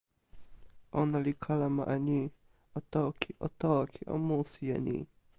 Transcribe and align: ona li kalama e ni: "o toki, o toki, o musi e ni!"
ona 0.99 1.17
li 1.25 1.33
kalama 1.43 1.83
e 1.95 1.97
ni: 2.07 2.19
"o 2.77 2.79
toki, 2.93 3.31
o 3.45 3.49
toki, 3.61 4.01
o 4.13 4.15
musi 4.27 4.63
e 4.77 4.79
ni!" 4.85 4.97